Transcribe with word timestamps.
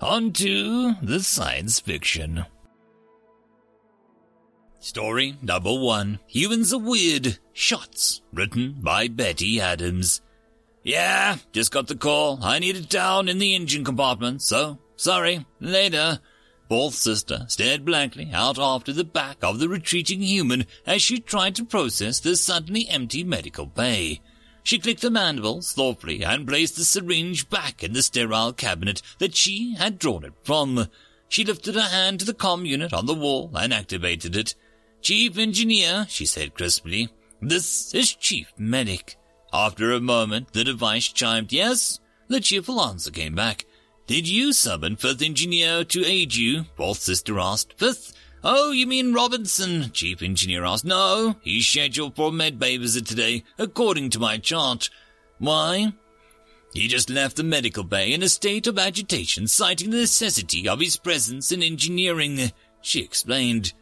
On 0.00 0.32
to 0.32 0.94
the 1.02 1.20
science 1.20 1.78
fiction. 1.78 2.46
Story 4.78 5.36
number 5.42 5.74
one 5.74 6.20
Humans 6.26 6.72
Are 6.72 6.78
Weird 6.78 7.38
Shots, 7.52 8.22
written 8.32 8.76
by 8.80 9.08
Betty 9.08 9.60
Adams. 9.60 10.22
Yeah, 10.82 11.36
just 11.52 11.70
got 11.70 11.86
the 11.86 11.96
call. 11.96 12.38
I 12.42 12.60
need 12.60 12.76
it 12.76 12.88
down 12.88 13.28
in 13.28 13.38
the 13.38 13.54
engine 13.54 13.84
compartment, 13.84 14.40
so 14.40 14.78
sorry, 14.96 15.44
later. 15.60 16.20
Fourth 16.70 16.94
sister 16.94 17.44
stared 17.48 17.84
blankly 17.84 18.30
out 18.32 18.58
after 18.58 18.94
the 18.94 19.04
back 19.04 19.36
of 19.42 19.58
the 19.58 19.68
retreating 19.68 20.22
human 20.22 20.64
as 20.86 21.02
she 21.02 21.20
tried 21.20 21.56
to 21.56 21.64
process 21.66 22.20
the 22.20 22.36
suddenly 22.36 22.88
empty 22.88 23.22
medical 23.22 23.66
bay. 23.66 24.22
She 24.70 24.78
clicked 24.78 25.02
the 25.02 25.10
mandibles 25.10 25.72
thoughtfully 25.72 26.22
and 26.22 26.46
placed 26.46 26.76
the 26.76 26.84
syringe 26.84 27.50
back 27.50 27.82
in 27.82 27.92
the 27.92 28.04
sterile 28.04 28.52
cabinet 28.52 29.02
that 29.18 29.34
she 29.34 29.74
had 29.74 29.98
drawn 29.98 30.22
it 30.22 30.34
from. 30.44 30.86
She 31.28 31.42
lifted 31.42 31.74
her 31.74 31.88
hand 31.88 32.20
to 32.20 32.24
the 32.24 32.34
com 32.34 32.64
unit 32.64 32.92
on 32.92 33.06
the 33.06 33.14
wall 33.14 33.50
and 33.56 33.74
activated 33.74 34.36
it. 34.36 34.54
Chief 35.02 35.36
Engineer, 35.36 36.06
she 36.08 36.24
said 36.24 36.54
crisply. 36.54 37.08
This 37.42 37.92
is 37.96 38.14
Chief 38.14 38.52
Medic. 38.56 39.16
After 39.52 39.90
a 39.90 39.98
moment, 39.98 40.52
the 40.52 40.62
device 40.62 41.08
chimed 41.08 41.52
yes. 41.52 41.98
The 42.28 42.38
cheerful 42.38 42.80
answer 42.80 43.10
came 43.10 43.34
back. 43.34 43.66
Did 44.06 44.28
you 44.28 44.52
summon 44.52 44.94
Fifth 44.94 45.20
Engineer 45.20 45.82
to 45.82 46.06
aid 46.06 46.36
you? 46.36 46.66
Fourth 46.76 47.00
Sister 47.00 47.40
asked. 47.40 47.76
Fifth? 47.76 48.12
Oh, 48.42 48.72
you 48.72 48.86
mean 48.86 49.12
Robinson? 49.12 49.90
Chief 49.92 50.22
Engineer 50.22 50.64
asked. 50.64 50.84
No, 50.84 51.36
he's 51.42 51.66
scheduled 51.66 52.16
for 52.16 52.30
medbay 52.30 52.78
visit 52.80 53.06
today, 53.06 53.44
according 53.58 54.10
to 54.10 54.18
my 54.18 54.38
chart. 54.38 54.88
Why? 55.38 55.92
He 56.72 56.88
just 56.88 57.10
left 57.10 57.36
the 57.36 57.42
medical 57.42 57.84
bay 57.84 58.12
in 58.12 58.22
a 58.22 58.28
state 58.28 58.66
of 58.66 58.78
agitation, 58.78 59.46
citing 59.46 59.90
the 59.90 59.98
necessity 59.98 60.68
of 60.68 60.80
his 60.80 60.96
presence 60.96 61.52
in 61.52 61.62
engineering, 61.62 62.52
she 62.80 63.02
explained. 63.02 63.74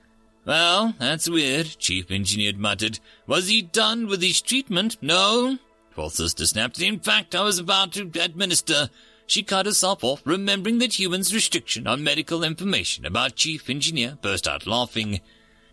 Well, 0.44 0.94
that's 0.98 1.28
weird, 1.28 1.76
Chief 1.78 2.10
Engineer 2.10 2.54
muttered. 2.56 2.98
Was 3.26 3.48
he 3.48 3.60
done 3.62 4.06
with 4.06 4.22
his 4.22 4.40
treatment? 4.40 4.96
No. 5.02 5.58
Fourth 5.90 6.14
Sister 6.14 6.46
snapped. 6.46 6.80
In 6.80 7.00
fact, 7.00 7.34
I 7.34 7.42
was 7.42 7.58
about 7.58 7.92
to 7.92 8.10
administer 8.20 8.88
she 9.28 9.42
cut 9.42 9.66
herself 9.66 10.02
off, 10.02 10.22
remembering 10.24 10.78
that 10.78 10.98
human's 10.98 11.32
restriction 11.32 11.86
on 11.86 12.02
medical 12.02 12.42
information 12.42 13.06
about 13.06 13.36
Chief 13.36 13.70
Engineer, 13.70 14.18
burst 14.20 14.48
out 14.48 14.66
laughing. 14.66 15.20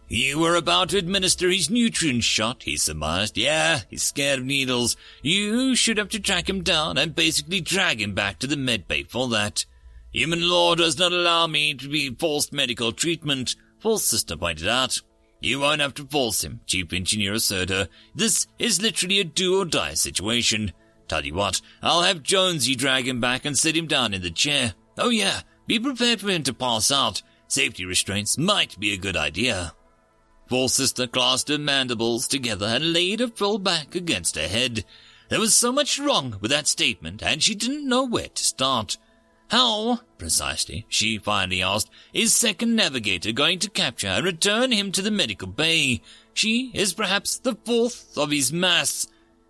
You 0.08 0.40
were 0.40 0.56
about 0.56 0.90
to 0.90 0.98
administer 0.98 1.50
his 1.50 1.70
nutrient 1.70 2.24
shot, 2.24 2.64
he 2.64 2.78
surmised. 2.78 3.38
Yeah, 3.38 3.80
he's 3.90 4.04
scared 4.04 4.40
of 4.40 4.46
needles. 4.46 4.96
You 5.24 5.76
should 5.76 5.98
have 5.98 6.10
to 6.10 6.20
track 6.20 6.48
him 6.48 6.62
down 6.62 7.00
and 7.00 7.16
basically 7.16 7.62
drag 7.62 8.02
him 8.02 8.14
back 8.14 8.38
to 8.40 8.48
the 8.48 8.56
medbay 8.56 9.10
for 9.10 9.28
that. 9.30 9.66
Human 10.12 10.48
law 10.48 10.76
does 10.76 11.00
not 11.00 11.12
allow 11.12 11.48
me 11.48 11.74
to 11.74 11.90
be 11.90 12.14
forced 12.14 12.54
medical 12.54 12.92
treatment, 12.92 13.56
Fourth 13.80 14.02
Sister 14.02 14.36
pointed 14.36 14.68
out. 14.68 15.02
You 15.40 15.60
won't 15.60 15.82
have 15.82 15.94
to 15.96 16.06
force 16.06 16.44
him, 16.44 16.62
Chief 16.66 16.92
Engineer 16.92 17.34
asserted 17.34 17.70
her. 17.70 17.90
This 18.14 18.48
is 18.60 18.82
literally 18.82 19.20
a 19.20 19.24
do 19.24 19.62
or 19.62 19.66
die 19.66 19.94
situation. 19.94 20.74
Tell 21.08 21.26
you 21.26 21.34
what, 21.34 21.62
I'll 21.82 22.02
have 22.02 22.24
Jonesy 22.24 22.76
drag 22.76 23.08
him 23.08 23.20
back 23.20 23.46
and 23.46 23.58
sit 23.58 23.78
him 23.78 23.88
down 23.88 24.14
in 24.14 24.22
the 24.22 24.32
chair. 24.32 24.74
Oh 24.98 25.10
yeah, 25.10 25.42
be 25.68 25.80
prepared 25.80 26.22
for 26.22 26.30
him 26.30 26.44
to 26.44 26.54
pass 26.54 26.92
out. 26.92 27.22
Safety 27.48 27.86
restraints 27.86 28.38
might 28.38 28.80
be 28.80 28.92
a 28.92 28.98
good 28.98 29.16
idea. 29.16 29.74
Fourth 30.48 30.72
sister 30.72 31.08
clasped 31.08 31.50
her 31.50 31.58
mandibles 31.58 32.28
together 32.28 32.68
and 32.68 32.94
laid 32.94 33.20
her 33.20 33.28
full 33.28 33.58
back 33.58 33.96
against 33.96 34.36
her 34.36 34.48
head. 34.48 34.86
There 35.30 35.40
was 35.40 35.56
so 35.56 35.72
much 35.72 35.98
wrong 35.98 36.38
with 36.40 36.52
that 36.52 36.68
statement, 36.68 37.24
and 37.24 37.42
she 37.42 37.56
didn't 37.56 37.88
know 37.88 38.04
where 38.04 38.30
to 38.30 38.44
start. 38.44 38.98
How, 39.50 40.00
precisely, 40.18 40.86
she 40.88 41.18
finally 41.18 41.62
asked, 41.62 41.90
is 42.14 42.34
second 42.34 42.76
navigator 42.76 43.32
going 43.32 43.60
to 43.60 43.70
capture 43.70 44.08
and 44.08 44.26
return 44.26 44.72
him 44.72 44.92
to 44.92 45.02
the 45.02 45.12
medical 45.12 45.48
bay? 45.48 46.02
She 46.34 46.72
is 46.74 46.94
perhaps 46.94 47.38
the 47.38 47.56
fourth 47.64 48.18
of 48.18 48.32
his 48.32 48.52
mass. 48.52 49.08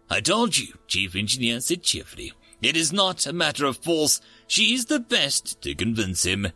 I 0.09 0.21
told 0.21 0.57
you, 0.57 0.67
Chief 0.87 1.15
Engineer 1.15 1.59
said 1.59 1.83
cheerfully. 1.83 2.33
It 2.61 2.77
is 2.77 2.93
not 2.93 3.25
a 3.25 3.33
matter 3.33 3.65
of 3.65 3.77
force. 3.77 4.21
She 4.47 4.73
is 4.73 4.85
the 4.85 4.99
best 4.99 5.61
to 5.61 5.75
convince 5.75 6.23
him. 6.23 6.47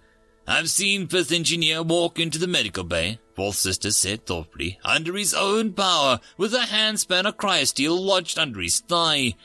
I've 0.48 0.70
seen 0.70 1.08
Fifth 1.08 1.32
Engineer 1.32 1.84
walk 1.84 2.20
into 2.20 2.40
the 2.40 2.48
medical 2.48 2.84
bay, 2.84 3.20
Fourth 3.36 3.58
Sister 3.58 3.92
said 3.92 4.26
thoughtfully, 4.26 4.80
under 4.84 5.16
his 5.16 5.34
own 5.34 5.74
power, 5.74 6.20
with 6.38 6.54
a 6.54 6.60
handspan 6.60 7.26
of 7.26 7.38
cryosteel 7.38 7.98
lodged 8.00 8.40
under 8.40 8.60
his 8.60 8.80
thigh. 8.80 9.36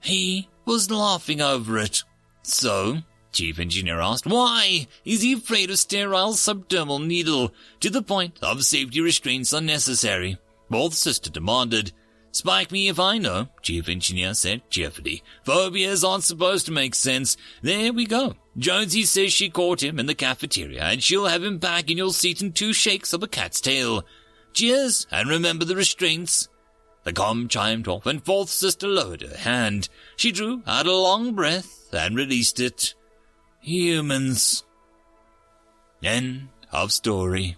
He 0.00 0.48
was 0.64 0.90
laughing 0.90 1.40
over 1.40 1.78
it. 1.78 2.02
So, 2.42 2.98
Chief 3.32 3.58
Engineer 3.60 4.00
asked, 4.00 4.26
why 4.26 4.88
is 5.04 5.22
he 5.22 5.34
afraid 5.34 5.70
of 5.70 5.78
sterile 5.78 6.32
subdermal 6.32 7.06
needle? 7.06 7.52
To 7.80 7.90
the 7.90 8.02
point 8.02 8.38
of 8.42 8.64
safety 8.64 9.00
restraints 9.00 9.52
unnecessary? 9.52 10.30
necessary. 10.30 10.38
Fourth 10.68 10.94
Sister 10.94 11.30
demanded. 11.30 11.92
Spike 12.32 12.70
me 12.70 12.88
if 12.88 13.00
I 13.00 13.18
know, 13.18 13.48
Chief 13.60 13.88
Engineer 13.88 14.34
said 14.34 14.62
cheerfully. 14.70 15.22
Phobias 15.44 16.04
aren't 16.04 16.24
supposed 16.24 16.66
to 16.66 16.72
make 16.72 16.94
sense. 16.94 17.36
There 17.60 17.92
we 17.92 18.06
go. 18.06 18.34
Jonesy 18.56 19.04
says 19.04 19.32
she 19.32 19.50
caught 19.50 19.82
him 19.82 19.98
in 19.98 20.06
the 20.06 20.14
cafeteria 20.14 20.82
and 20.84 21.02
she'll 21.02 21.26
have 21.26 21.42
him 21.42 21.58
back 21.58 21.90
in 21.90 21.98
your 21.98 22.12
seat 22.12 22.40
in 22.40 22.52
two 22.52 22.72
shakes 22.72 23.12
of 23.12 23.22
a 23.22 23.28
cat's 23.28 23.60
tail. 23.60 24.04
Cheers, 24.52 25.06
and 25.10 25.28
remember 25.28 25.64
the 25.64 25.76
restraints. 25.76 26.48
The 27.04 27.12
com 27.12 27.48
chimed 27.48 27.88
off 27.88 28.06
and 28.06 28.24
fourth 28.24 28.50
sister 28.50 28.86
lowered 28.86 29.22
her 29.22 29.36
hand. 29.36 29.88
She 30.16 30.32
drew 30.32 30.62
out 30.66 30.86
a 30.86 30.94
long 30.94 31.34
breath 31.34 31.88
and 31.92 32.16
released 32.16 32.60
it. 32.60 32.94
Humans. 33.60 34.64
End 36.02 36.48
of 36.72 36.92
story. 36.92 37.56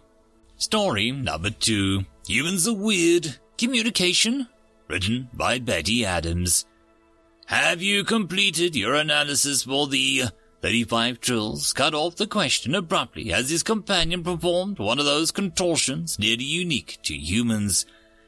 Story 0.56 1.10
number 1.10 1.50
two. 1.50 2.04
Humans 2.26 2.68
are 2.68 2.74
weird. 2.74 3.36
Communication 3.58 4.48
written 4.92 5.26
by 5.32 5.58
Betty 5.58 6.04
Adams. 6.04 6.66
Have 7.46 7.80
you 7.80 8.04
completed 8.04 8.76
your 8.76 8.94
analysis 8.94 9.62
for 9.62 9.86
the 9.86 10.24
35 10.60 11.18
trills? 11.18 11.72
Cut 11.72 11.94
off 11.94 12.16
the 12.16 12.26
question 12.26 12.74
abruptly 12.74 13.32
as 13.32 13.48
his 13.48 13.62
companion 13.62 14.22
performed 14.22 14.78
one 14.78 14.98
of 14.98 15.06
those 15.06 15.30
contortions 15.30 16.18
nearly 16.18 16.44
unique 16.44 16.98
to 17.04 17.14
humans. 17.14 17.86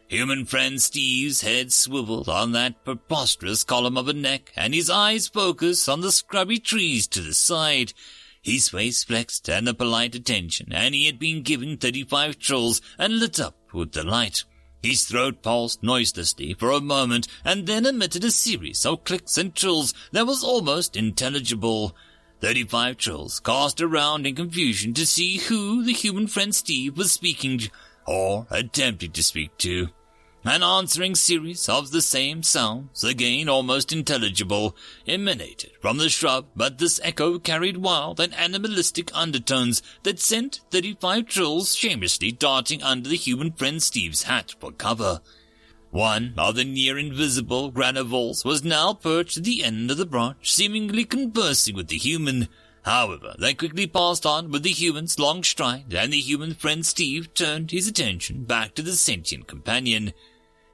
Human 0.08 0.46
friend 0.46 0.80
Steve's 0.80 1.42
head 1.42 1.70
swiveled 1.70 2.30
on 2.30 2.52
that 2.52 2.82
preposterous 2.82 3.62
column 3.62 3.98
of 3.98 4.08
a 4.08 4.14
neck, 4.14 4.50
and 4.56 4.72
his 4.72 4.88
eyes 4.88 5.28
focused 5.28 5.86
on 5.86 6.00
the 6.00 6.10
scrubby 6.10 6.58
trees 6.58 7.06
to 7.08 7.20
the 7.20 7.34
side. 7.34 7.92
His 8.40 8.70
face 8.70 9.04
flexed 9.04 9.50
in 9.50 9.68
a 9.68 9.74
polite 9.74 10.14
attention, 10.14 10.72
and 10.72 10.94
he 10.94 11.04
had 11.04 11.18
been 11.18 11.42
given 11.42 11.76
35 11.76 12.38
trills 12.38 12.80
and 12.98 13.18
lit 13.18 13.38
up 13.38 13.54
with 13.74 13.90
delight. 13.90 14.44
His 14.84 15.06
throat 15.06 15.40
pulsed 15.40 15.82
noiselessly 15.82 16.52
for 16.58 16.70
a 16.70 16.78
moment 16.78 17.26
and 17.42 17.66
then 17.66 17.86
emitted 17.86 18.22
a 18.22 18.30
series 18.30 18.84
of 18.84 19.02
clicks 19.04 19.38
and 19.38 19.54
trills 19.54 19.94
that 20.12 20.26
was 20.26 20.44
almost 20.44 20.94
intelligible. 20.94 21.96
Thirty-five 22.42 22.98
trills 22.98 23.40
cast 23.40 23.80
around 23.80 24.26
in 24.26 24.34
confusion 24.34 24.92
to 24.92 25.06
see 25.06 25.38
who 25.38 25.82
the 25.82 25.94
human 25.94 26.26
friend 26.26 26.54
Steve 26.54 26.98
was 26.98 27.12
speaking 27.12 27.62
or 28.06 28.46
attempting 28.50 29.12
to 29.12 29.22
speak 29.22 29.56
to. 29.56 29.88
An 30.46 30.62
answering 30.62 31.14
series 31.14 31.70
of 31.70 31.90
the 31.90 32.02
same 32.02 32.42
sounds, 32.42 33.02
again 33.02 33.48
almost 33.48 33.94
intelligible, 33.94 34.76
emanated 35.06 35.70
from 35.80 35.96
the 35.96 36.10
shrub, 36.10 36.48
but 36.54 36.76
this 36.76 37.00
echo 37.02 37.38
carried 37.38 37.78
wild 37.78 38.20
and 38.20 38.34
animalistic 38.34 39.10
undertones 39.14 39.82
that 40.02 40.20
sent 40.20 40.60
thirty-five 40.70 41.24
trills 41.28 41.74
shamelessly 41.74 42.30
darting 42.30 42.82
under 42.82 43.08
the 43.08 43.16
human 43.16 43.52
friend 43.52 43.82
Steve's 43.82 44.24
hat 44.24 44.54
for 44.60 44.70
cover. 44.70 45.22
One 45.90 46.34
of 46.36 46.56
the 46.56 46.64
near 46.64 46.98
invisible 46.98 47.72
granivores 47.72 48.44
was 48.44 48.62
now 48.62 48.92
perched 48.92 49.38
at 49.38 49.44
the 49.44 49.64
end 49.64 49.90
of 49.90 49.96
the 49.96 50.04
branch, 50.04 50.52
seemingly 50.52 51.06
conversing 51.06 51.74
with 51.74 51.88
the 51.88 51.96
human. 51.96 52.48
However, 52.82 53.34
they 53.38 53.54
quickly 53.54 53.86
passed 53.86 54.26
on 54.26 54.50
with 54.50 54.62
the 54.62 54.72
human's 54.72 55.18
long 55.18 55.42
stride, 55.42 55.94
and 55.94 56.12
the 56.12 56.20
human 56.20 56.52
friend 56.52 56.84
Steve 56.84 57.32
turned 57.32 57.70
his 57.70 57.88
attention 57.88 58.44
back 58.44 58.74
to 58.74 58.82
the 58.82 58.92
sentient 58.92 59.46
companion. 59.46 60.12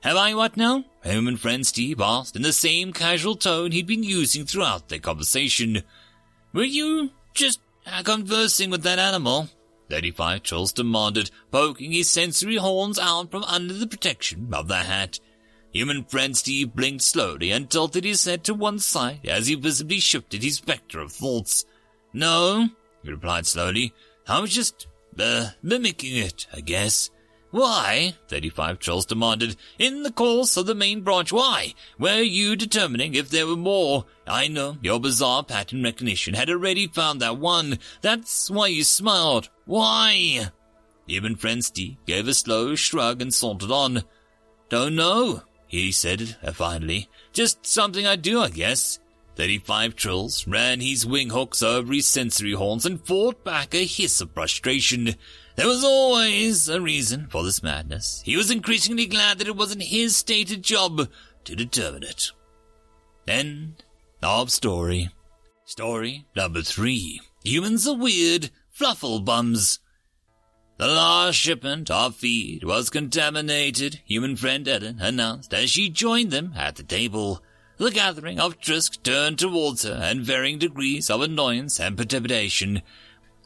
Have 0.02 0.16
I 0.16 0.34
what 0.34 0.56
now? 0.56 0.84
Human 1.04 1.36
friend 1.36 1.66
Steve 1.66 2.00
asked 2.00 2.34
in 2.34 2.42
the 2.42 2.52
same 2.52 2.92
casual 2.92 3.36
tone 3.36 3.72
he'd 3.72 3.86
been 3.86 4.02
using 4.02 4.46
throughout 4.46 4.88
their 4.88 4.98
conversation. 4.98 5.82
Were 6.52 6.64
you 6.64 7.10
just 7.34 7.60
uh, 7.86 8.02
conversing 8.02 8.70
with 8.70 8.82
that 8.82 8.98
animal? 8.98 9.48
35 9.90 10.42
Trills 10.42 10.72
demanded, 10.72 11.30
poking 11.50 11.92
his 11.92 12.08
sensory 12.08 12.56
horns 12.56 12.98
out 12.98 13.30
from 13.30 13.44
under 13.44 13.74
the 13.74 13.86
protection 13.86 14.48
of 14.54 14.68
the 14.68 14.76
hat. 14.76 15.20
Human 15.72 16.04
friend 16.04 16.36
Steve 16.36 16.74
blinked 16.74 17.02
slowly 17.02 17.50
and 17.50 17.68
tilted 17.68 18.04
his 18.04 18.24
head 18.24 18.42
to 18.44 18.54
one 18.54 18.78
side 18.78 19.20
as 19.26 19.48
he 19.48 19.54
visibly 19.54 20.00
shifted 20.00 20.42
his 20.42 20.60
vector 20.60 21.00
of 21.00 21.12
thoughts. 21.12 21.64
No, 22.12 22.68
he 23.02 23.10
replied 23.10 23.46
slowly. 23.46 23.92
I 24.26 24.40
was 24.40 24.52
just, 24.52 24.86
uh, 25.18 25.50
mimicking 25.62 26.16
it, 26.16 26.46
I 26.52 26.60
guess. 26.60 27.10
Why? 27.50 28.14
35 28.28 28.78
Trills 28.78 29.06
demanded. 29.06 29.56
In 29.78 30.04
the 30.04 30.12
course 30.12 30.56
of 30.56 30.66
the 30.66 30.74
main 30.74 31.00
branch, 31.00 31.32
why? 31.32 31.74
Were 31.98 32.22
you 32.22 32.54
determining 32.54 33.14
if 33.14 33.28
there 33.28 33.46
were 33.46 33.56
more? 33.56 34.04
I 34.26 34.46
know 34.46 34.76
your 34.82 35.00
bizarre 35.00 35.42
pattern 35.42 35.82
recognition 35.82 36.34
had 36.34 36.48
already 36.48 36.86
found 36.86 37.20
that 37.20 37.38
one. 37.38 37.78
That's 38.02 38.50
why 38.50 38.68
you 38.68 38.84
smiled. 38.84 39.48
Why? 39.64 40.50
Human 41.06 41.34
friend 41.34 41.68
gave 42.06 42.28
a 42.28 42.34
slow 42.34 42.76
shrug 42.76 43.20
and 43.20 43.34
sauntered 43.34 43.72
on. 43.72 44.04
Don't 44.68 44.94
know, 44.94 45.42
he 45.66 45.90
said 45.90 46.36
finally. 46.54 47.08
Just 47.32 47.66
something 47.66 48.06
I 48.06 48.14
do, 48.14 48.40
I 48.40 48.50
guess. 48.50 49.00
35 49.40 49.96
Trills 49.96 50.46
ran 50.46 50.80
his 50.80 51.06
wing 51.06 51.30
hooks 51.30 51.62
over 51.62 51.94
his 51.94 52.06
sensory 52.06 52.52
horns 52.52 52.84
and 52.84 53.02
fought 53.06 53.42
back 53.42 53.74
a 53.74 53.86
hiss 53.86 54.20
of 54.20 54.30
frustration. 54.32 55.14
There 55.56 55.66
was 55.66 55.82
always 55.82 56.68
a 56.68 56.78
reason 56.78 57.26
for 57.30 57.42
this 57.42 57.62
madness. 57.62 58.20
He 58.22 58.36
was 58.36 58.50
increasingly 58.50 59.06
glad 59.06 59.38
that 59.38 59.48
it 59.48 59.56
wasn't 59.56 59.84
his 59.84 60.14
stated 60.14 60.62
job 60.62 61.08
to 61.44 61.56
determine 61.56 62.02
it. 62.02 62.32
End 63.26 63.82
of 64.22 64.52
story. 64.52 65.08
Story 65.64 66.26
number 66.36 66.60
three. 66.60 67.22
Humans 67.42 67.88
are 67.88 67.96
weird, 67.96 68.50
fluffle 68.68 69.20
bums. 69.20 69.78
The 70.76 70.86
last 70.86 71.36
shipment 71.36 71.90
of 71.90 72.14
feed 72.14 72.62
was 72.62 72.90
contaminated, 72.90 74.02
human 74.04 74.36
friend 74.36 74.68
Ellen 74.68 74.98
announced 75.00 75.54
as 75.54 75.70
she 75.70 75.88
joined 75.88 76.30
them 76.30 76.52
at 76.54 76.76
the 76.76 76.82
table. 76.82 77.42
The 77.80 77.90
gathering 77.90 78.38
of 78.38 78.60
Trisk 78.60 79.02
turned 79.02 79.38
towards 79.38 79.84
her 79.84 80.06
in 80.10 80.22
varying 80.22 80.58
degrees 80.58 81.08
of 81.08 81.22
annoyance 81.22 81.80
and 81.80 81.96
perturbation. 81.96 82.82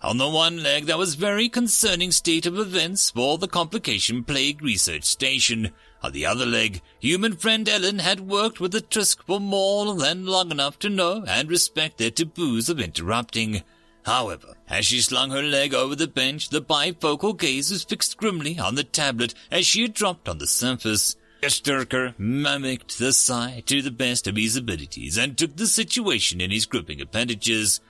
On 0.03 0.19
the 0.19 0.29
one 0.29 0.61
leg, 0.61 0.87
there 0.87 0.99
was 0.99 1.15
very 1.15 1.49
concerning 1.49 2.11
state 2.11 2.45
of 2.45 2.59
events 2.59 3.11
for 3.11 3.39
the 3.39 3.47
Complication 3.47 4.25
Plague 4.25 4.61
Research 4.61 5.05
Station. 5.05 5.71
On 6.03 6.11
the 6.11 6.27
other 6.27 6.47
leg, 6.47 6.83
human 6.99 7.37
friend 7.37 7.69
Ellen 7.69 8.01
had 8.01 8.27
worked 8.27 8.59
with 8.59 8.73
the 8.73 8.81
Trisk 8.81 9.23
for 9.25 9.39
more 9.39 9.95
than 9.95 10.27
long 10.27 10.51
enough 10.51 10.81
to 10.81 10.91
know 10.91 11.25
and 11.29 11.49
respect 11.49 11.99
their 11.99 12.11
taboos 12.11 12.69
of 12.69 12.81
interrupting. 12.81 13.63
However, 14.05 14.57
as 14.69 14.85
she 14.85 15.01
slung 15.01 15.31
her 15.31 15.45
leg 15.45 15.75
over 15.75 15.95
the 15.95 16.09
bench, 16.09 16.49
the 16.49 16.61
bifocal 16.61 17.39
gaze 17.39 17.71
was 17.71 17.85
fixed 17.85 18.17
grimly 18.17 18.59
on 18.59 18.75
the 18.75 18.83
tablet 18.83 19.33
as 19.53 19.65
she 19.65 19.83
had 19.83 19.95
dropped 19.95 20.29
on 20.29 20.39
the 20.39 20.49
surface. 20.49 21.15
Sturker 21.47 22.15
mimicked 22.19 22.99
the 22.99 23.13
sigh 23.13 23.63
to 23.67 23.83
the 23.83 23.91
best 23.91 24.27
of 24.27 24.37
his 24.37 24.57
abilities 24.57 25.17
and 25.17 25.37
took 25.37 25.57
the 25.57 25.67
situation 25.67 26.41
in 26.41 26.51
his 26.51 26.67
gripping 26.67 27.01
appendages. 27.01 27.81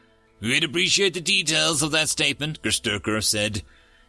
We'd 0.41 0.65
appreciate 0.65 1.15
the 1.15 1.21
details 1.21 1.83
of 1.83 1.91
that 1.93 2.09
statement, 2.09 2.63
Gersturker 2.63 3.23
said. 3.23 3.63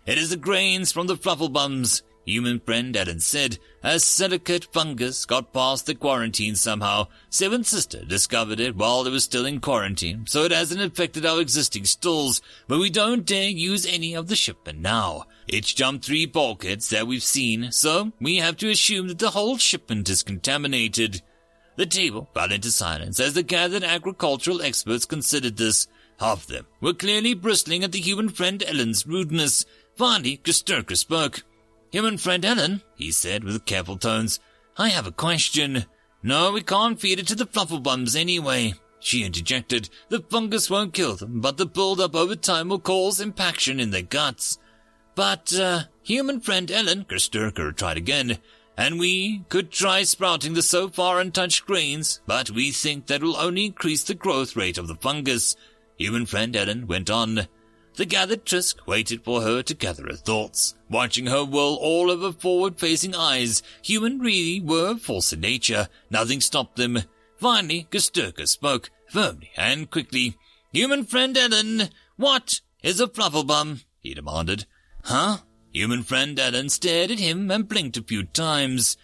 It 0.05 0.17
is 0.17 0.29
the 0.29 0.37
grains 0.37 0.91
from 0.91 1.07
the 1.07 1.15
flufflebums, 1.15 2.03
human 2.25 2.59
friend 2.59 2.95
Ellen 2.95 3.19
said. 3.19 3.57
A 3.83 3.99
silicate 3.99 4.65
fungus 4.71 5.25
got 5.25 5.53
past 5.53 5.85
the 5.85 5.95
quarantine 5.95 6.55
somehow. 6.55 7.07
Seven 7.29 7.63
Sister 7.63 8.03
discovered 8.03 8.59
it 8.59 8.75
while 8.75 9.05
it 9.05 9.11
was 9.11 9.23
still 9.23 9.45
in 9.45 9.61
quarantine, 9.61 10.25
so 10.27 10.43
it 10.43 10.51
hasn't 10.51 10.81
affected 10.81 11.25
our 11.25 11.39
existing 11.39 11.85
stalls, 11.85 12.41
but 12.67 12.79
we 12.79 12.89
don't 12.89 13.25
dare 13.25 13.49
use 13.49 13.85
any 13.85 14.13
of 14.13 14.27
the 14.27 14.35
shipment 14.35 14.79
now. 14.79 15.25
It's 15.47 15.73
jumped 15.73 16.05
three 16.05 16.25
bulkheads 16.25 16.89
that 16.89 17.07
we've 17.07 17.23
seen, 17.23 17.71
so 17.71 18.11
we 18.19 18.37
have 18.37 18.57
to 18.57 18.69
assume 18.69 19.07
that 19.09 19.19
the 19.19 19.31
whole 19.31 19.57
shipment 19.57 20.09
is 20.09 20.23
contaminated. 20.23 21.21
The 21.75 21.85
table 21.85 22.29
fell 22.33 22.51
into 22.51 22.71
silence 22.71 23.19
as 23.19 23.33
the 23.33 23.43
gathered 23.43 23.83
agricultural 23.83 24.61
experts 24.61 25.05
considered 25.05 25.57
this. 25.57 25.87
Half 26.19 26.43
of 26.43 26.47
them 26.47 26.67
were 26.81 26.93
clearly 26.93 27.33
bristling 27.33 27.83
at 27.83 27.91
the 27.91 27.99
human 27.99 28.29
friend 28.29 28.63
Ellen's 28.65 29.05
rudeness. 29.05 29.65
Finally, 29.95 30.37
Gesturker 30.43 30.97
spoke. 30.97 31.43
Human 31.91 32.17
friend 32.17 32.43
Ellen, 32.43 32.81
he 32.95 33.11
said 33.11 33.43
with 33.43 33.65
careful 33.65 33.97
tones, 33.97 34.39
I 34.77 34.89
have 34.89 35.05
a 35.05 35.11
question. 35.11 35.85
No, 36.23 36.51
we 36.51 36.61
can't 36.61 36.99
feed 36.99 37.19
it 37.19 37.27
to 37.27 37.35
the 37.35 37.45
flufflebums 37.45 38.15
anyway. 38.15 38.73
She 38.99 39.23
interjected. 39.23 39.89
The 40.09 40.21
fungus 40.21 40.69
won't 40.69 40.93
kill 40.93 41.15
them, 41.15 41.39
but 41.39 41.57
the 41.57 41.65
build-up 41.65 42.15
over 42.15 42.35
time 42.35 42.69
will 42.69 42.79
cause 42.79 43.21
impaction 43.21 43.79
in 43.79 43.91
their 43.91 44.01
guts. 44.01 44.57
But, 45.15 45.53
uh, 45.53 45.83
human 46.03 46.41
friend 46.41 46.69
Ellen, 46.69 47.05
Gesturker 47.05 47.75
tried 47.75 47.97
again, 47.97 48.37
and 48.77 48.99
we 48.99 49.43
could 49.47 49.71
try 49.71 50.03
sprouting 50.03 50.53
the 50.53 50.61
so 50.61 50.89
far 50.89 51.21
untouched 51.21 51.65
grains, 51.65 52.19
but 52.27 52.49
we 52.49 52.71
think 52.71 53.07
that 53.07 53.23
will 53.23 53.37
only 53.37 53.65
increase 53.65 54.03
the 54.03 54.13
growth 54.13 54.57
rate 54.57 54.77
of 54.77 54.87
the 54.87 54.95
fungus. 54.95 55.55
Human 55.97 56.25
friend 56.25 56.53
Ellen 56.55 56.85
went 56.87 57.09
on. 57.09 57.47
The 57.95 58.05
gathered 58.05 58.45
Trisk 58.45 58.85
waited 58.85 59.23
for 59.23 59.41
her 59.41 59.63
to 59.63 59.73
gather 59.73 60.03
her 60.07 60.17
thoughts. 60.17 60.75
Watching 60.89 61.27
her 61.27 61.45
whirl 61.45 61.77
all 61.79 62.11
over 62.11 62.33
forward-facing 62.33 63.15
eyes, 63.15 63.63
human 63.81 64.19
really 64.19 64.59
were 64.59 64.97
false 64.97 65.31
in 65.31 65.39
nature. 65.39 65.87
Nothing 66.09 66.41
stopped 66.41 66.75
them. 66.75 67.03
Finally, 67.37 67.87
Gesturka 67.89 68.49
spoke, 68.49 68.91
firmly 69.07 69.51
and 69.55 69.89
quickly. 69.89 70.35
Human 70.73 71.05
friend 71.05 71.37
Ellen, 71.37 71.89
what 72.17 72.59
is 72.83 72.99
a 72.99 73.07
flufflebum? 73.07 73.81
he 74.01 74.13
demanded. 74.13 74.65
Huh? 75.05 75.37
Human 75.71 76.01
friend 76.01 76.39
Ellen 76.39 76.69
stared 76.69 77.11
at 77.11 77.19
him 77.19 77.51
and 77.51 77.67
blinked 77.67 77.97
a 77.97 78.01
few 78.01 78.23
times. 78.23 78.97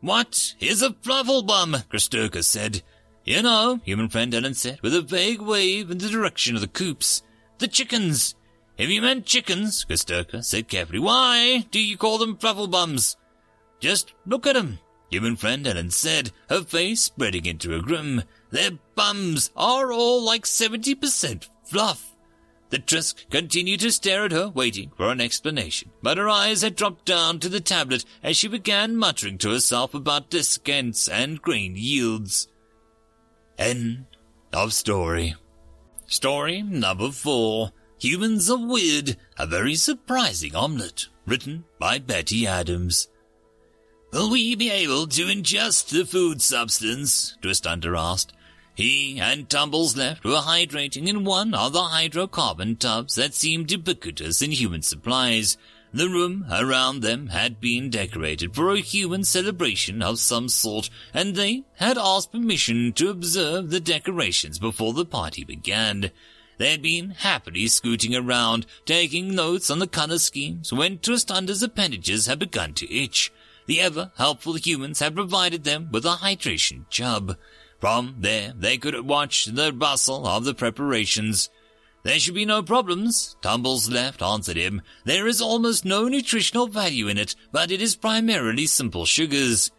What 0.00 0.54
is 0.58 0.82
a 0.82 0.92
flufflebum? 0.92 1.84
Gesturka 1.88 2.42
said. 2.42 2.82
You 3.24 3.42
know, 3.42 3.80
human 3.84 4.08
friend 4.08 4.34
Ellen 4.34 4.54
said, 4.54 4.80
with 4.82 4.94
a 4.94 5.02
vague 5.02 5.40
wave 5.40 5.90
in 5.90 5.98
the 5.98 6.08
direction 6.08 6.54
of 6.54 6.62
the 6.62 6.68
coops. 6.68 7.22
The 7.58 7.68
chickens. 7.68 8.34
If 8.76 8.90
you 8.90 9.00
meant 9.00 9.26
chickens, 9.26 9.84
Gesturka 9.84 10.44
said 10.44 10.68
carefully, 10.68 10.98
why 10.98 11.66
do 11.70 11.80
you 11.80 11.96
call 11.96 12.18
them 12.18 12.36
flufflebums? 12.36 13.16
Just 13.78 14.14
look 14.26 14.46
at 14.46 14.56
'em, 14.56 14.80
human 15.10 15.36
friend 15.36 15.66
Ellen 15.66 15.90
said, 15.90 16.32
her 16.48 16.62
face 16.62 17.02
spreading 17.02 17.46
into 17.46 17.74
a 17.74 17.80
grin. 17.80 18.24
Their 18.50 18.72
bums 18.94 19.50
are 19.56 19.92
all 19.92 20.22
like 20.22 20.44
70% 20.44 21.48
fluff. 21.64 22.15
The 22.70 22.78
Trisk 22.78 23.30
continued 23.30 23.80
to 23.80 23.92
stare 23.92 24.24
at 24.24 24.32
her, 24.32 24.48
waiting 24.48 24.90
for 24.96 25.10
an 25.10 25.20
explanation, 25.20 25.90
but 26.02 26.18
her 26.18 26.28
eyes 26.28 26.62
had 26.62 26.74
dropped 26.74 27.04
down 27.04 27.38
to 27.40 27.48
the 27.48 27.60
tablet 27.60 28.04
as 28.22 28.36
she 28.36 28.48
began 28.48 28.96
muttering 28.96 29.38
to 29.38 29.50
herself 29.50 29.94
about 29.94 30.30
discounts 30.30 31.08
and 31.08 31.40
grain 31.40 31.74
yields. 31.76 32.48
End 33.56 34.06
of 34.52 34.72
story. 34.72 35.36
Story 36.06 36.62
number 36.62 37.10
four. 37.10 37.72
Humans 37.98 38.50
are 38.50 38.58
weird, 38.58 39.16
a 39.38 39.46
very 39.46 39.74
surprising 39.74 40.54
omelette, 40.54 41.06
written 41.24 41.64
by 41.78 41.98
Betty 41.98 42.46
Adams. 42.46 43.08
Will 44.12 44.30
we 44.30 44.54
be 44.54 44.70
able 44.70 45.06
to 45.06 45.26
ingest 45.26 45.90
the 45.90 46.04
food 46.04 46.42
substance? 46.42 47.36
Twistunder 47.42 47.98
asked. 47.98 48.32
He 48.76 49.18
and 49.18 49.48
Tumbles 49.48 49.96
left 49.96 50.22
were 50.22 50.42
hydrating 50.42 51.08
in 51.08 51.24
one 51.24 51.54
of 51.54 51.72
the 51.72 51.80
hydrocarbon 51.80 52.78
tubs 52.78 53.14
that 53.14 53.32
seemed 53.32 53.72
ubiquitous 53.72 54.42
in 54.42 54.50
human 54.50 54.82
supplies. 54.82 55.56
The 55.94 56.10
room 56.10 56.44
around 56.50 57.00
them 57.00 57.28
had 57.28 57.58
been 57.58 57.88
decorated 57.88 58.54
for 58.54 58.72
a 58.72 58.80
human 58.80 59.24
celebration 59.24 60.02
of 60.02 60.18
some 60.18 60.50
sort, 60.50 60.90
and 61.14 61.34
they 61.34 61.64
had 61.76 61.96
asked 61.96 62.32
permission 62.32 62.92
to 62.94 63.08
observe 63.08 63.70
the 63.70 63.80
decorations 63.80 64.58
before 64.58 64.92
the 64.92 65.06
party 65.06 65.42
began. 65.42 66.10
They 66.58 66.72
had 66.72 66.82
been 66.82 67.12
happily 67.12 67.68
scooting 67.68 68.14
around, 68.14 68.66
taking 68.84 69.34
notes 69.34 69.70
on 69.70 69.78
the 69.78 69.86
color 69.86 70.18
schemes, 70.18 70.70
when 70.70 70.98
Twistunder's 70.98 71.62
appendages 71.62 72.26
had 72.26 72.40
begun 72.40 72.74
to 72.74 72.94
itch. 72.94 73.32
The 73.64 73.80
ever-helpful 73.80 74.54
humans 74.56 75.00
had 75.00 75.14
provided 75.14 75.64
them 75.64 75.88
with 75.90 76.04
a 76.04 76.16
hydration 76.16 76.84
tub. 76.90 77.38
From 77.86 78.16
there, 78.18 78.52
they 78.52 78.78
could 78.78 79.06
watch 79.06 79.44
the 79.44 79.70
bustle 79.70 80.26
of 80.26 80.44
the 80.44 80.54
preparations. 80.54 81.50
There 82.02 82.18
should 82.18 82.34
be 82.34 82.44
no 82.44 82.60
problems, 82.60 83.36
Tumbles 83.42 83.88
left 83.88 84.22
answered 84.22 84.56
him. 84.56 84.82
There 85.04 85.28
is 85.28 85.40
almost 85.40 85.84
no 85.84 86.08
nutritional 86.08 86.66
value 86.66 87.06
in 87.06 87.16
it, 87.16 87.36
but 87.52 87.70
it 87.70 87.80
is 87.80 87.94
primarily 87.94 88.66
simple 88.66 89.04
sugars. 89.04 89.70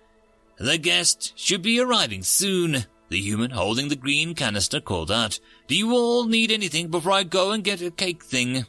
The 0.58 0.78
guest 0.78 1.34
should 1.36 1.62
be 1.62 1.82
arriving 1.82 2.24
soon. 2.24 2.86
The 3.10 3.20
human 3.20 3.52
holding 3.52 3.90
the 3.90 3.98
green 3.98 4.36
canister 4.36 4.80
called 4.80 5.12
out. 5.12 5.42
Do 5.68 5.76
you 5.76 5.92
all 5.92 6.28
need 6.28 6.50
anything 6.50 6.88
before 6.88 7.12
I 7.12 7.24
go 7.24 7.52
and 7.52 7.62
get 7.62 7.82
a 7.82 7.92
cake 7.92 8.24
thing? 8.24 8.66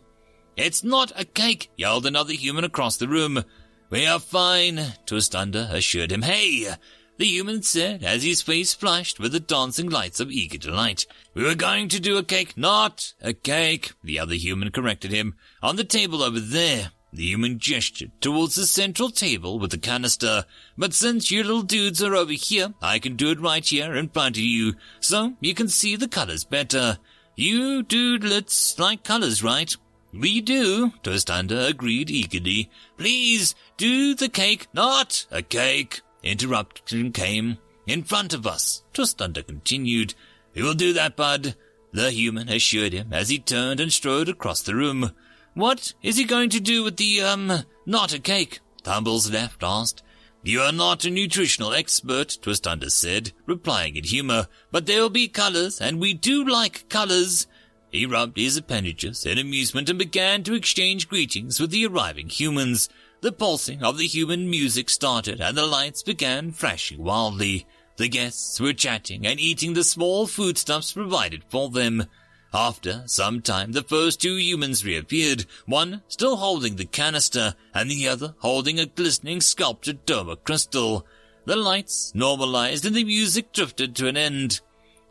It's 0.57 0.83
not 0.83 1.13
a 1.15 1.25
cake, 1.25 1.71
yelled 1.77 2.07
another 2.07 2.33
human 2.33 2.65
across 2.65 2.97
the 2.97 3.07
room. 3.07 3.45
We 3.89 4.05
are 4.05 4.19
fine, 4.19 4.79
Twistunder 5.07 5.71
assured 5.71 6.11
him. 6.11 6.23
Hey, 6.23 6.75
the 7.19 7.27
human 7.27 7.63
said 7.63 8.03
as 8.03 8.23
his 8.23 8.43
face 8.43 8.73
flushed 8.73 9.21
with 9.21 9.33
the 9.33 9.41
dancing 9.41 9.91
lights 9.91 10.21
of 10.21 10.31
eager 10.31 10.57
delight. 10.57 11.05
We 11.35 11.45
were 11.45 11.55
going 11.55 11.89
to 11.89 12.01
do 12.01 12.17
a 12.17 12.23
cake, 12.23 12.57
not 12.57 13.13
a 13.21 13.33
cake, 13.33 13.93
the 14.03 14.19
other 14.19 14.35
human 14.35 14.71
corrected 14.71 15.11
him. 15.11 15.35
On 15.63 15.77
the 15.77 15.85
table 15.85 16.23
over 16.23 16.41
there. 16.41 16.93
The 17.11 17.25
human 17.25 17.59
gestured 17.59 18.13
towards 18.21 18.55
the 18.55 18.67
central 18.67 19.09
table 19.09 19.59
with 19.59 19.71
the 19.71 19.79
canister. 19.79 20.45
But 20.77 20.93
since 20.93 21.31
you 21.31 21.43
little 21.43 21.63
dudes 21.63 22.03
are 22.03 22.15
over 22.15 22.33
here, 22.33 22.75
I 22.83 22.99
can 22.99 23.17
do 23.17 23.31
it 23.31 23.41
right 23.41 23.67
here 23.67 23.95
in 23.95 24.11
front 24.11 24.37
of 24.37 24.43
you, 24.43 24.75
so 25.01 25.33
you 25.41 25.55
can 25.55 25.69
see 25.69 25.97
the 25.97 26.07
colors 26.07 26.45
better. 26.45 26.99
You 27.35 27.83
dudelets 27.83 28.79
like 28.79 29.05
colors, 29.05 29.43
right? 29.43 29.75
We 30.13 30.41
do, 30.43 30.91
Twistunda 31.03 31.69
agreed 31.69 32.11
eagerly. 32.11 32.71
Please, 32.97 33.55
do 33.77 34.15
the 34.15 34.29
cake, 34.29 34.67
not 34.75 35.27
a 35.31 35.43
cake. 35.43 36.03
Interruption 36.23 37.13
came. 37.13 37.59
In 37.87 38.03
front 38.03 38.35
of 38.35 38.47
us, 38.47 38.83
Twistunda 38.93 39.47
continued. 39.47 40.15
We 40.55 40.63
will 40.63 40.75
do 40.75 40.93
that, 40.93 41.17
bud, 41.17 41.55
the 41.93 42.11
human 42.11 42.49
assured 42.49 42.93
him 42.93 43.13
as 43.13 43.29
he 43.29 43.39
turned 43.39 43.81
and 43.81 43.93
strode 43.93 44.29
across 44.29 44.63
the 44.63 44.75
room. 44.75 45.13
What 45.55 45.95
is 46.03 46.17
he 46.17 46.25
going 46.25 46.51
to 46.51 46.61
do 46.61 46.85
with 46.85 46.97
the, 46.97 47.23
um, 47.23 47.65
not 47.87 48.13
a 48.13 48.19
cake? 48.19 48.61
Tumbles 48.83 49.31
left 49.31 49.63
asked. 49.63 50.03
You 50.43 50.61
are 50.63 50.73
not 50.73 51.05
a 51.05 51.11
nutritional 51.11 51.73
expert, 51.73 52.39
Twistunda 52.41 52.91
said, 52.91 53.33
replying 53.45 53.97
in 53.97 54.05
humor, 54.05 54.47
but 54.71 54.87
there 54.87 55.03
will 55.03 55.11
be 55.11 55.29
colors, 55.29 55.81
and 55.81 55.99
we 55.99 56.15
do 56.15 56.45
like 56.45 56.89
colors. 56.89 57.47
He 57.91 58.07
rubbed 58.07 58.37
his 58.37 58.57
appendages 58.57 59.27
in 59.27 59.39
amusement 59.39 59.89
and 59.89 59.99
began 59.99 60.43
to 60.45 60.55
exchange 60.55 61.09
greetings 61.09 61.59
with 61.59 61.71
the 61.71 61.87
arriving 61.87 62.29
humans. 62.29 62.89
The 63.21 63.33
pulsing 63.33 63.83
of 63.83 63.99
the 63.99 64.07
human 64.07 64.49
music 64.49 64.89
started 64.89 65.41
and 65.41 65.57
the 65.57 65.67
lights 65.67 66.03
began 66.03 66.53
flashing 66.53 67.03
wildly. 67.03 67.67
The 67.97 68.09
guests 68.09 68.61
were 68.61 68.73
chatting 68.73 69.27
and 69.27 69.41
eating 69.41 69.75
the 69.75 69.83
small 69.83 70.29
foodstuffs 70.29 70.93
provided 70.93 71.43
for 71.49 71.69
them. 71.69 72.07
After 72.55 73.03
some 73.07 73.43
time, 73.43 73.73
the 73.73 73.83
first 73.83 74.21
two 74.21 74.37
humans 74.37 74.85
reappeared, 74.85 75.47
one 75.67 76.03
still 76.09 76.37
holding 76.37 76.77
the 76.77 76.85
canister 76.85 77.55
and 77.75 77.91
the 77.91 78.07
other 78.07 78.35
holding 78.39 78.79
a 78.79 78.87
glistening 78.87 79.41
sculptured 79.41 80.07
dome 80.07 80.29
of 80.29 80.45
crystal. 80.45 81.05
The 81.45 81.57
lights 81.57 82.13
normalized 82.15 82.87
and 82.87 82.95
the 82.95 83.05
music 83.05 83.53
drifted 83.53 83.97
to 83.97 84.07
an 84.07 84.17
end. 84.17 84.61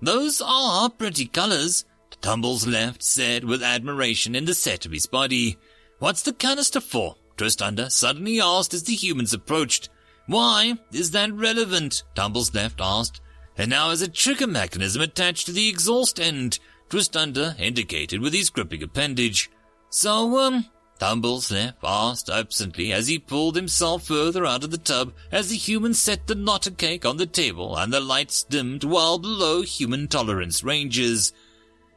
Those 0.01 0.41
are 0.43 0.89
pretty 0.89 1.25
colors, 1.25 1.83
Tumbles 2.21 2.65
left 2.65 3.03
said 3.03 3.43
with 3.43 3.61
admiration 3.61 4.35
in 4.35 4.45
the 4.45 4.53
set 4.53 4.85
of 4.85 4.91
his 4.91 5.05
body. 5.05 5.57
What's 5.99 6.23
the 6.23 6.33
canister 6.33 6.79
for? 6.79 7.15
Twistunda 7.37 7.91
suddenly 7.91 8.41
asked 8.41 8.73
as 8.73 8.83
the 8.83 8.95
humans 8.95 9.33
approached. 9.33 9.89
Why 10.25 10.77
is 10.91 11.11
that 11.11 11.31
relevant? 11.33 12.03
Tumbles 12.15 12.53
left 12.53 12.81
asked. 12.81 13.21
And 13.57 13.69
now 13.69 13.89
has 13.89 14.01
a 14.01 14.07
trigger 14.07 14.47
mechanism 14.47 15.01
attached 15.01 15.45
to 15.45 15.51
the 15.51 15.69
exhaust 15.69 16.19
end. 16.19 16.59
Twistunda 16.89 17.59
indicated 17.59 18.21
with 18.21 18.33
his 18.33 18.49
gripping 18.49 18.83
appendage. 18.83 19.49
So, 19.89 20.37
um, 20.39 20.65
Tumbles 20.99 21.53
asked 21.83 22.29
absently 22.29 22.91
as 22.91 23.07
he 23.07 23.19
pulled 23.19 23.55
himself 23.55 24.07
further 24.07 24.45
out 24.45 24.63
of 24.63 24.71
the 24.71 24.77
tub 24.77 25.13
as 25.31 25.49
the 25.49 25.55
human 25.55 25.93
set 25.93 26.27
the 26.27 26.35
knotter 26.35 26.71
cake 26.71 27.05
on 27.05 27.17
the 27.17 27.25
table 27.25 27.77
and 27.77 27.93
the 27.93 27.99
lights 27.99 28.43
dimmed 28.43 28.83
well 28.83 29.19
below 29.19 29.61
human 29.61 30.07
tolerance 30.07 30.63
ranges. 30.63 31.33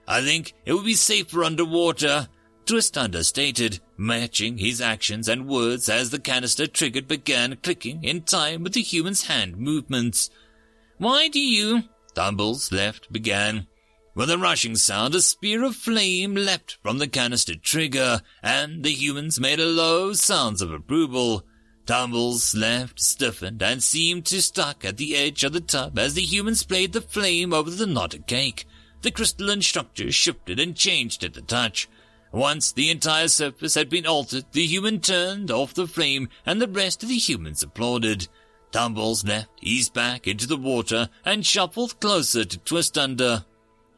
I 0.07 0.21
think 0.21 0.55
it 0.67 0.75
would 0.75 0.85
be 0.85 0.95
safer 0.95 1.45
underwater, 1.45 2.29
Twistunda 2.67 3.25
stated, 3.25 3.81
matching 4.01 4.57
his 4.57 4.81
actions 4.81 5.29
and 5.29 5.47
words 5.47 5.89
as 5.89 6.09
the 6.09 6.19
canister 6.19 6.67
triggered 6.67 7.07
began 7.07 7.55
clicking 7.57 8.03
in 8.03 8.23
time 8.23 8.63
with 8.63 8.73
the 8.73 8.81
human's 8.81 9.27
hand 9.27 9.59
movements. 9.59 10.31
Why 10.97 11.29
do 11.29 11.39
you? 11.39 11.85
Tumbles 12.15 12.73
left 12.73 13.13
began. 13.13 13.67
With 14.15 14.31
a 14.31 14.39
rushing 14.39 14.75
sound, 14.77 15.15
a 15.15 15.21
spear 15.21 15.63
of 15.63 15.77
flame 15.77 16.35
leapt 16.35 16.79
from 16.83 16.99
the 16.99 17.09
canister 17.09 17.55
trigger, 17.55 18.23
and 18.43 18.83
the 18.83 18.91
humans 18.91 19.39
made 19.39 19.61
a 19.61 19.67
low 19.67 20.15
sounds 20.15 20.63
of 20.63 20.73
approval. 20.73 21.45
Tumbles 21.85 22.55
left 22.55 23.01
stiffened 23.01 23.63
and 23.63 23.83
seemed 23.83 24.25
to 24.27 24.41
stuck 24.41 24.85
at 24.85 24.97
the 24.97 25.15
edge 25.15 25.45
of 25.45 25.53
the 25.53 25.61
tub 25.61 25.99
as 25.99 26.15
the 26.15 26.23
humans 26.23 26.63
played 26.63 26.93
the 26.93 27.01
flame 27.03 27.53
over 27.53 27.71
the 27.71 27.87
knotted 27.87 28.27
cake. 28.27 28.67
The 29.03 29.11
crystalline 29.11 29.63
structure 29.63 30.11
shifted 30.11 30.59
and 30.59 30.75
changed 30.75 31.23
at 31.23 31.35
the 31.35 31.43
touch. 31.43 31.89
Once 32.33 32.73
the 32.73 32.91
entire 32.91 33.29
surface 33.29 33.75
had 33.75 33.89
been 33.89 34.07
altered, 34.07 34.45
the 34.53 34.67
human 34.67 35.01
turned 35.01 35.51
off 35.51 35.75
the 35.75 35.87
flame 35.87 36.29
and 36.47 36.61
the 36.61 36.69
rest 36.69 37.03
of 37.03 37.09
the 37.09 37.17
humans 37.17 37.63
applauded. 37.63 38.29
Tumbles 38.71 39.25
left, 39.25 39.51
eased 39.61 39.93
back 39.93 40.29
into 40.29 40.47
the 40.47 40.57
water, 40.57 41.09
and 41.25 41.45
shuffled 41.45 41.99
closer 41.99 42.45
to 42.45 42.59
Twistunda. 42.59 43.45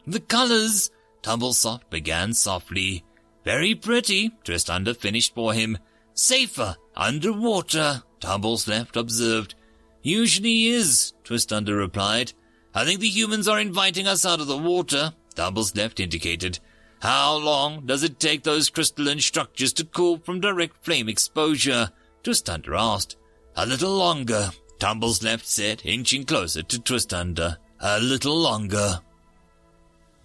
The 0.07 0.21
colors, 0.21 0.91
Tumblesoft 1.23 1.91
began 1.91 2.33
softly. 2.33 3.05
Very 3.45 3.75
pretty, 3.75 4.31
Twistunda 4.45 4.97
finished 4.97 5.35
for 5.35 5.53
him. 5.53 5.77
Safer, 6.15 6.77
underwater, 6.97 8.03
Tumbles 8.21 8.67
left 8.67 8.97
observed. 8.97 9.55
Usually 10.03 10.67
is, 10.67 11.13
Twistunda 11.23 11.77
replied. 11.77 12.33
I 12.75 12.85
think 12.85 13.01
the 13.01 13.09
humans 13.09 13.47
are 13.47 13.61
inviting 13.61 14.07
us 14.07 14.25
out 14.25 14.41
of 14.41 14.47
the 14.47 14.57
water, 14.57 15.13
Tumbles 15.35 15.77
left 15.77 16.01
indicated. 16.01 16.59
How 17.03 17.35
long 17.35 17.85
does 17.85 18.05
it 18.05 18.21
take 18.21 18.45
those 18.45 18.71
crystalline 18.71 19.19
structures 19.19 19.73
to 19.73 19.85
cool 19.85 20.19
from 20.19 20.39
direct 20.39 20.85
flame 20.85 21.09
exposure? 21.09 21.91
Twistunda 22.23 22.79
asked. 22.79 23.17
A 23.57 23.67
little 23.67 23.91
longer, 23.91 24.51
Tumbles 24.79 25.21
left 25.21 25.45
said, 25.45 25.83
inching 25.85 26.25
closer 26.25 26.63
to 26.63 26.79
Twistunda. 26.79 27.57
A 27.81 27.99
little 27.99 28.39
longer. 28.39 29.01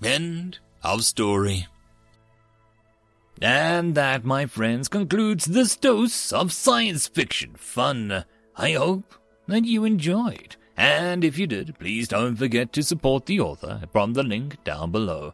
End 0.04 0.60
of 0.84 1.04
story. 1.04 1.66
And 3.42 3.96
that, 3.96 4.24
my 4.24 4.46
friends, 4.46 4.88
concludes 4.88 5.46
this 5.46 5.76
dose 5.76 6.32
of 6.32 6.54
science 6.54 7.08
fiction 7.08 7.56
fun. 7.56 8.24
I 8.56 8.74
hope 8.74 9.16
that 9.48 9.66
you 9.66 9.84
enjoyed. 9.84 10.58
And 10.78 11.24
if 11.24 11.40
you 11.40 11.48
did, 11.48 11.80
please 11.80 12.08
don't 12.08 12.36
forget 12.36 12.72
to 12.74 12.84
support 12.84 13.26
the 13.26 13.40
author 13.40 13.82
from 13.92 14.14
the 14.14 14.22
link 14.22 14.64
down 14.64 14.92
below. 14.92 15.34